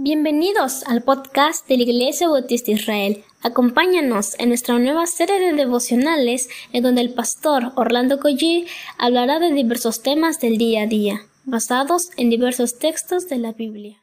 Bienvenidos 0.00 0.84
al 0.84 1.02
podcast 1.02 1.66
de 1.66 1.76
la 1.76 1.82
Iglesia 1.82 2.28
Bautista 2.28 2.70
Israel. 2.70 3.24
Acompáñanos 3.42 4.38
en 4.38 4.50
nuestra 4.50 4.78
nueva 4.78 5.08
serie 5.08 5.40
de 5.40 5.52
devocionales 5.54 6.48
en 6.72 6.84
donde 6.84 7.00
el 7.00 7.14
pastor 7.14 7.72
Orlando 7.74 8.20
Collie 8.20 8.68
hablará 8.96 9.40
de 9.40 9.50
diversos 9.50 10.00
temas 10.00 10.38
del 10.38 10.56
día 10.56 10.82
a 10.82 10.86
día, 10.86 11.22
basados 11.46 12.10
en 12.16 12.30
diversos 12.30 12.78
textos 12.78 13.28
de 13.28 13.38
la 13.38 13.54
Biblia. 13.54 14.00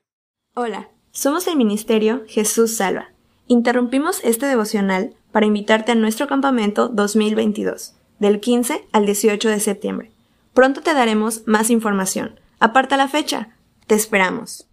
Hola, 0.53 0.89
somos 1.11 1.47
el 1.47 1.55
Ministerio 1.55 2.25
Jesús 2.27 2.75
Salva. 2.75 3.11
Interrumpimos 3.47 4.19
este 4.25 4.47
devocional 4.47 5.13
para 5.31 5.45
invitarte 5.45 5.93
a 5.93 5.95
nuestro 5.95 6.27
campamento 6.27 6.89
2022, 6.89 7.93
del 8.19 8.41
15 8.41 8.85
al 8.91 9.05
18 9.05 9.47
de 9.47 9.59
septiembre. 9.61 10.11
Pronto 10.53 10.81
te 10.81 10.93
daremos 10.93 11.43
más 11.47 11.69
información. 11.69 12.37
Aparta 12.59 12.97
la 12.97 13.07
fecha. 13.07 13.55
Te 13.87 13.95
esperamos. 13.95 14.67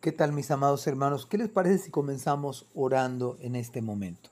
¿Qué 0.00 0.12
tal 0.12 0.32
mis 0.32 0.52
amados 0.52 0.86
hermanos? 0.86 1.26
¿Qué 1.26 1.36
les 1.38 1.48
parece 1.48 1.86
si 1.86 1.90
comenzamos 1.90 2.66
orando 2.72 3.36
en 3.40 3.56
este 3.56 3.82
momento? 3.82 4.30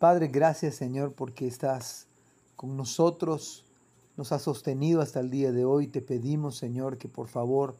Padre, 0.00 0.26
gracias 0.26 0.74
Señor 0.74 1.12
porque 1.12 1.46
estás 1.46 2.08
con 2.56 2.76
nosotros, 2.76 3.64
nos 4.16 4.32
has 4.32 4.42
sostenido 4.42 5.00
hasta 5.00 5.20
el 5.20 5.30
día 5.30 5.52
de 5.52 5.64
hoy. 5.64 5.86
Te 5.86 6.00
pedimos 6.00 6.56
Señor 6.56 6.98
que 6.98 7.06
por 7.06 7.28
favor 7.28 7.76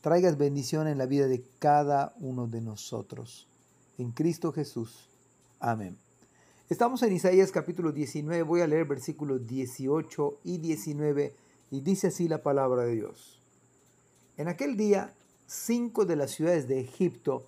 traigas 0.00 0.38
bendición 0.38 0.88
en 0.88 0.96
la 0.96 1.04
vida 1.04 1.26
de 1.26 1.44
cada 1.58 2.14
uno 2.20 2.46
de 2.46 2.62
nosotros. 2.62 3.46
En 3.98 4.10
Cristo 4.10 4.50
Jesús. 4.50 5.10
Amén. 5.58 5.98
Estamos 6.70 7.02
en 7.02 7.12
Isaías 7.12 7.52
capítulo 7.52 7.92
19, 7.92 8.44
voy 8.44 8.62
a 8.62 8.66
leer 8.66 8.86
versículos 8.86 9.46
18 9.46 10.38
y 10.44 10.56
19 10.56 11.34
y 11.70 11.80
dice 11.82 12.06
así 12.06 12.28
la 12.28 12.42
palabra 12.42 12.84
de 12.84 12.94
Dios. 12.94 13.42
En 14.38 14.48
aquel 14.48 14.78
día 14.78 15.12
cinco 15.50 16.04
de 16.04 16.14
las 16.14 16.30
ciudades 16.30 16.68
de 16.68 16.78
Egipto 16.78 17.44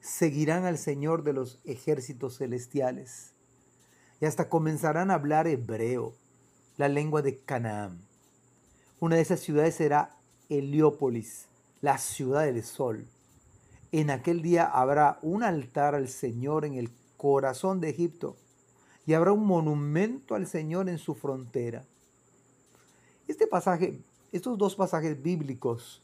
seguirán 0.00 0.64
al 0.64 0.78
Señor 0.78 1.22
de 1.22 1.34
los 1.34 1.60
ejércitos 1.64 2.38
celestiales 2.38 3.34
y 4.22 4.24
hasta 4.24 4.48
comenzarán 4.48 5.10
a 5.10 5.14
hablar 5.14 5.46
hebreo, 5.46 6.14
la 6.78 6.88
lengua 6.88 7.20
de 7.20 7.36
Canaán. 7.36 8.00
Una 9.00 9.16
de 9.16 9.22
esas 9.22 9.40
ciudades 9.40 9.74
será 9.74 10.16
Heliópolis, 10.48 11.46
la 11.82 11.98
ciudad 11.98 12.44
del 12.44 12.62
sol. 12.62 13.06
En 13.90 14.08
aquel 14.08 14.40
día 14.40 14.64
habrá 14.64 15.18
un 15.20 15.42
altar 15.42 15.94
al 15.94 16.08
Señor 16.08 16.64
en 16.64 16.74
el 16.74 16.90
corazón 17.18 17.82
de 17.82 17.90
Egipto 17.90 18.34
y 19.04 19.12
habrá 19.12 19.32
un 19.32 19.44
monumento 19.44 20.34
al 20.34 20.46
Señor 20.46 20.88
en 20.88 20.96
su 20.96 21.14
frontera. 21.14 21.84
Este 23.28 23.46
pasaje, 23.46 23.98
estos 24.32 24.56
dos 24.56 24.74
pasajes 24.74 25.22
bíblicos 25.22 26.02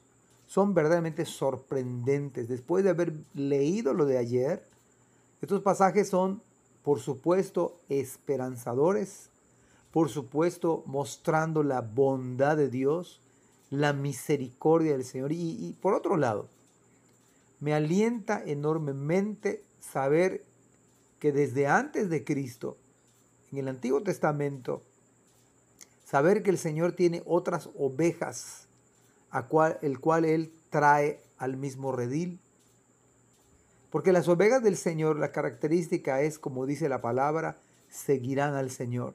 son 0.48 0.72
verdaderamente 0.72 1.26
sorprendentes. 1.26 2.48
Después 2.48 2.82
de 2.82 2.90
haber 2.90 3.12
leído 3.34 3.92
lo 3.92 4.06
de 4.06 4.16
ayer, 4.16 4.66
estos 5.42 5.60
pasajes 5.60 6.08
son, 6.08 6.42
por 6.82 7.00
supuesto, 7.00 7.78
esperanzadores, 7.90 9.28
por 9.92 10.08
supuesto, 10.08 10.82
mostrando 10.86 11.62
la 11.62 11.82
bondad 11.82 12.56
de 12.56 12.70
Dios, 12.70 13.20
la 13.68 13.92
misericordia 13.92 14.92
del 14.92 15.04
Señor. 15.04 15.32
Y, 15.32 15.66
y 15.66 15.74
por 15.74 15.92
otro 15.92 16.16
lado, 16.16 16.48
me 17.60 17.74
alienta 17.74 18.42
enormemente 18.42 19.62
saber 19.80 20.44
que 21.18 21.30
desde 21.30 21.66
antes 21.66 22.08
de 22.08 22.24
Cristo, 22.24 22.78
en 23.52 23.58
el 23.58 23.68
Antiguo 23.68 24.02
Testamento, 24.02 24.82
saber 26.06 26.42
que 26.42 26.50
el 26.50 26.58
Señor 26.58 26.92
tiene 26.92 27.22
otras 27.26 27.68
ovejas 27.76 28.67
cual, 29.48 29.78
el 29.82 30.00
cual 30.00 30.24
Él 30.24 30.52
trae 30.70 31.20
al 31.38 31.56
mismo 31.56 31.92
redil. 31.92 32.40
Porque 33.90 34.12
las 34.12 34.28
ovejas 34.28 34.62
del 34.62 34.76
Señor, 34.76 35.18
la 35.18 35.32
característica 35.32 36.20
es, 36.20 36.38
como 36.38 36.66
dice 36.66 36.88
la 36.88 37.00
palabra, 37.00 37.56
seguirán 37.88 38.54
al 38.54 38.70
Señor. 38.70 39.14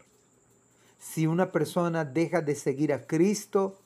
Si 1.00 1.28
una 1.28 1.52
persona 1.52 2.06
deja 2.06 2.42
de 2.42 2.56
seguir 2.56 2.94
a 2.94 3.06
Cristo, 3.06 3.78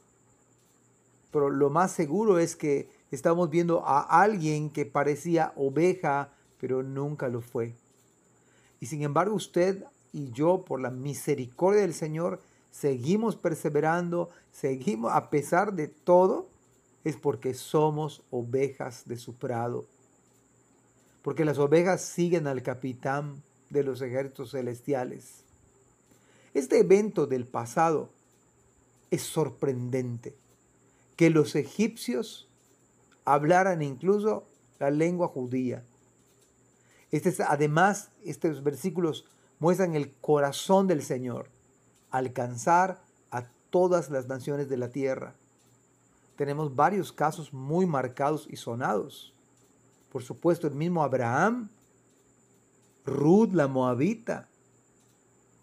pero 1.32 1.50
lo 1.50 1.70
más 1.70 1.92
seguro 1.92 2.40
es 2.40 2.56
que 2.56 2.90
estamos 3.12 3.50
viendo 3.50 3.86
a 3.86 4.02
alguien 4.22 4.70
que 4.70 4.86
parecía 4.86 5.52
oveja, 5.56 6.30
pero 6.60 6.84
nunca 6.84 7.28
lo 7.28 7.42
fue. 7.42 7.76
Y 8.80 8.86
sin 8.86 9.02
embargo 9.02 9.36
usted 9.36 9.84
y 10.14 10.32
yo, 10.32 10.64
por 10.66 10.80
la 10.80 10.90
misericordia 10.90 11.82
del 11.82 11.94
Señor, 11.94 12.40
seguimos 12.72 13.36
perseverando, 13.36 14.30
seguimos 14.52 15.12
a 15.14 15.30
pesar 15.30 15.74
de 15.74 15.88
todo, 15.88 16.48
es 17.04 17.16
porque 17.16 17.54
somos 17.54 18.24
ovejas 18.32 19.04
de 19.06 19.18
su 19.18 19.36
prado. 19.36 19.86
Porque 21.22 21.46
las 21.46 21.58
ovejas 21.58 22.02
siguen 22.02 22.48
al 22.48 22.64
capitán 22.64 23.42
de 23.70 23.84
los 23.84 24.02
ejércitos 24.02 24.52
celestiales. 24.52 25.44
Este 26.54 26.80
evento 26.80 27.28
del 27.28 27.46
pasado 27.46 28.10
es 29.12 29.22
sorprendente. 29.22 30.36
Que 31.16 31.30
los 31.30 31.56
egipcios 31.56 32.48
hablaran 33.26 33.82
incluso 33.82 34.46
la 34.80 34.92
lengua 34.92 35.28
judía. 35.28 35.84
Este 37.12 37.34
además, 37.48 38.10
estos 38.24 38.64
versículos 38.64 39.26
muestran 39.60 39.96
el 39.96 40.12
corazón 40.12 40.88
del 40.88 41.02
Señor 41.02 41.50
alcanzar 42.18 43.02
a 43.32 43.44
todas 43.70 44.10
las 44.10 44.28
naciones 44.28 44.70
de 44.70 44.78
la 44.78 44.90
tierra. 44.90 45.36
Tenemos 46.36 46.76
varios 46.76 47.12
casos 47.12 47.54
muy 47.54 47.86
marcados 47.86 48.48
y 48.50 48.58
sonados. 48.58 49.34
Por 50.12 50.24
supuesto, 50.24 50.68
el 50.68 50.76
mismo 50.76 51.04
Abraham, 51.04 51.70
Ruth 53.06 53.54
la 53.54 53.68
moabita, 53.68 54.48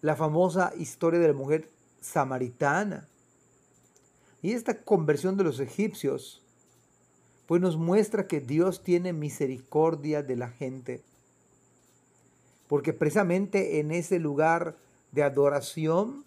la 0.01 0.17
famosa 0.17 0.73
historia 0.77 1.21
de 1.21 1.29
la 1.29 1.35
mujer 1.35 1.71
samaritana. 2.01 3.09
Y 4.43 4.53
esta 4.53 4.83
conversión 4.83 5.37
de 5.37 5.45
los 5.45 5.61
egipcios, 5.61 6.43
pues 7.47 7.61
nos 7.61 7.77
muestra 7.77 8.27
que 8.27 8.41
Dios 8.41 8.83
tiene 8.83 9.13
misericordia 9.13 10.23
de 10.23 10.37
la 10.37 10.49
gente. 10.49 11.03
Porque 12.69 12.93
precisamente 12.93 13.81
en 13.81 13.91
ese 13.91 14.19
lugar 14.19 14.77
de 15.13 15.23
adoración 15.23 16.25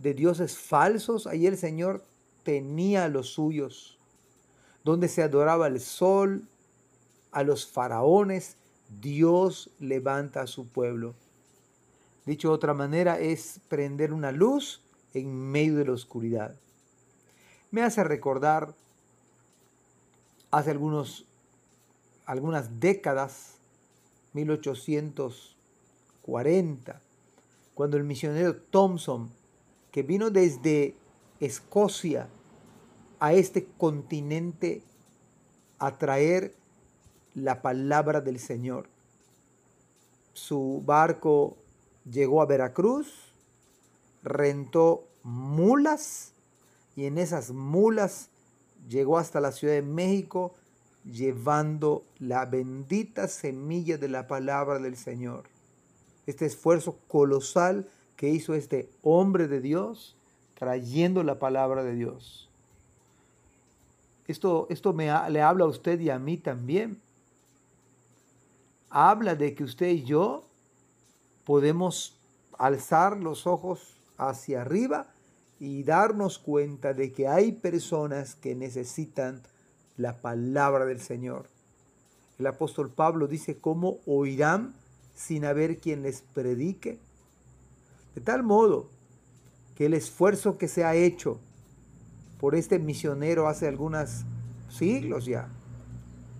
de 0.00 0.14
dioses 0.14 0.56
falsos, 0.56 1.26
ahí 1.26 1.46
el 1.46 1.58
Señor 1.58 2.02
tenía 2.42 3.04
a 3.04 3.08
los 3.08 3.34
suyos, 3.34 3.98
donde 4.82 5.08
se 5.08 5.22
adoraba 5.22 5.66
el 5.66 5.78
sol, 5.80 6.48
a 7.32 7.42
los 7.42 7.66
faraones, 7.66 8.56
Dios 9.00 9.70
levanta 9.78 10.40
a 10.42 10.46
su 10.46 10.66
pueblo. 10.66 11.14
Dicho 12.24 12.48
de 12.48 12.54
otra 12.54 12.72
manera, 12.74 13.20
es 13.20 13.60
prender 13.68 14.12
una 14.12 14.32
luz 14.32 14.82
en 15.12 15.50
medio 15.50 15.76
de 15.76 15.84
la 15.84 15.92
oscuridad. 15.92 16.56
Me 17.70 17.82
hace 17.82 18.02
recordar 18.02 18.74
hace 20.50 20.70
algunos, 20.70 21.26
algunas 22.24 22.80
décadas, 22.80 23.58
1840, 24.32 27.00
cuando 27.74 27.96
el 27.96 28.04
misionero 28.04 28.56
Thompson 28.56 29.30
que 29.90 30.02
vino 30.02 30.30
desde 30.30 30.94
Escocia 31.40 32.28
a 33.18 33.32
este 33.32 33.66
continente 33.78 34.82
a 35.78 35.96
traer 35.98 36.54
la 37.34 37.62
palabra 37.62 38.20
del 38.20 38.38
Señor. 38.38 38.88
Su 40.32 40.82
barco 40.84 41.56
llegó 42.10 42.42
a 42.42 42.46
Veracruz, 42.46 43.32
rentó 44.22 45.06
mulas 45.22 46.32
y 46.96 47.06
en 47.06 47.18
esas 47.18 47.50
mulas 47.50 48.28
llegó 48.88 49.18
hasta 49.18 49.40
la 49.40 49.52
Ciudad 49.52 49.74
de 49.74 49.82
México 49.82 50.52
llevando 51.04 52.04
la 52.18 52.44
bendita 52.44 53.28
semilla 53.28 53.96
de 53.96 54.08
la 54.08 54.26
palabra 54.28 54.78
del 54.78 54.96
Señor. 54.96 55.44
Este 56.26 56.46
esfuerzo 56.46 56.98
colosal 57.08 57.88
que 58.20 58.28
hizo 58.28 58.52
este 58.52 58.90
hombre 59.02 59.48
de 59.48 59.62
Dios 59.62 60.14
trayendo 60.58 61.22
la 61.22 61.38
palabra 61.38 61.82
de 61.82 61.94
Dios. 61.94 62.50
Esto, 64.28 64.66
esto 64.68 64.92
me, 64.92 65.06
le 65.30 65.40
habla 65.40 65.64
a 65.64 65.68
usted 65.68 65.98
y 65.98 66.10
a 66.10 66.18
mí 66.18 66.36
también. 66.36 67.00
Habla 68.90 69.36
de 69.36 69.54
que 69.54 69.64
usted 69.64 69.88
y 69.88 70.04
yo 70.04 70.44
podemos 71.46 72.14
alzar 72.58 73.16
los 73.16 73.46
ojos 73.46 73.96
hacia 74.18 74.60
arriba 74.60 75.06
y 75.58 75.82
darnos 75.84 76.38
cuenta 76.38 76.92
de 76.92 77.14
que 77.14 77.26
hay 77.26 77.52
personas 77.52 78.34
que 78.34 78.54
necesitan 78.54 79.40
la 79.96 80.20
palabra 80.20 80.84
del 80.84 81.00
Señor. 81.00 81.46
El 82.38 82.48
apóstol 82.48 82.90
Pablo 82.90 83.28
dice, 83.28 83.56
¿cómo 83.56 83.96
oirán 84.04 84.74
sin 85.14 85.46
haber 85.46 85.78
quien 85.78 86.02
les 86.02 86.20
predique? 86.20 86.98
De 88.14 88.20
tal 88.20 88.42
modo 88.42 88.90
que 89.76 89.86
el 89.86 89.94
esfuerzo 89.94 90.58
que 90.58 90.68
se 90.68 90.84
ha 90.84 90.94
hecho 90.94 91.38
por 92.38 92.54
este 92.54 92.78
misionero 92.78 93.48
hace 93.48 93.68
algunos 93.68 94.24
siglos 94.68 95.26
ya, 95.26 95.48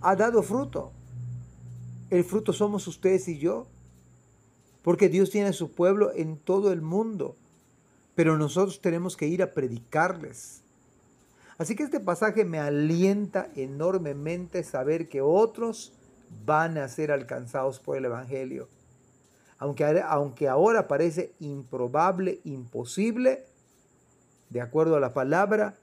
ha 0.01 0.17
dado 0.17 0.43
fruto. 0.43 0.93
El 2.09 2.25
fruto 2.25 2.53
somos 2.53 2.87
ustedes 2.87 3.29
y 3.29 3.39
yo. 3.39 3.67
Porque 4.83 5.09
Dios 5.09 5.31
tiene 5.31 5.49
a 5.49 5.53
su 5.53 5.73
pueblo 5.73 6.11
en 6.15 6.39
todo 6.39 6.73
el 6.73 6.81
mundo. 6.81 7.37
Pero 8.15 8.39
nosotros 8.39 8.81
tenemos 8.81 9.17
que 9.17 9.27
ir 9.27 9.43
a 9.43 9.53
predicarles. 9.53 10.63
Así 11.59 11.77
que 11.77 11.83
este 11.83 12.01
pasaje 12.01 12.47
me 12.47 12.59
alienta 12.59 13.51
enormemente 13.55 14.65
saber 14.65 15.11
que 15.11 15.21
otros 15.21 15.93
van 16.47 16.79
a 16.79 16.89
ser 16.89 17.13
alcanzados 17.13 17.79
por 17.79 17.99
el 17.99 18.07
Evangelio. 18.07 18.69
Aunque, 19.61 19.85
aunque 20.01 20.49
ahora 20.49 20.89
parece 20.89 21.33
improbable, 21.39 22.41
imposible, 22.45 23.45
de 24.49 24.63
acuerdo 24.63 24.97
a 24.97 25.01
la 25.01 25.13
palabra, 25.13 25.77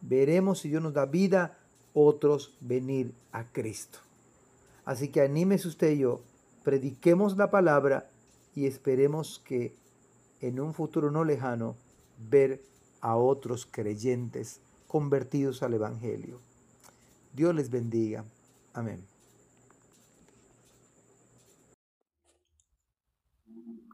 veremos 0.00 0.60
si 0.60 0.68
Dios 0.68 0.82
nos 0.82 0.94
da 0.94 1.04
vida, 1.04 1.58
otros 1.94 2.56
venir 2.60 3.12
a 3.32 3.44
Cristo. 3.44 3.98
Así 4.84 5.08
que 5.08 5.20
anímese 5.20 5.66
usted 5.66 5.90
y 5.90 5.98
yo, 5.98 6.20
prediquemos 6.62 7.36
la 7.36 7.50
palabra 7.50 8.08
y 8.54 8.66
esperemos 8.66 9.42
que 9.44 9.74
en 10.40 10.60
un 10.60 10.72
futuro 10.72 11.10
no 11.10 11.24
lejano 11.24 11.74
ver 12.30 12.62
a 13.00 13.16
otros 13.16 13.66
creyentes 13.66 14.60
convertidos 14.86 15.64
al 15.64 15.74
Evangelio. 15.74 16.38
Dios 17.32 17.52
les 17.52 17.68
bendiga. 17.68 18.24
Amén. 18.72 19.13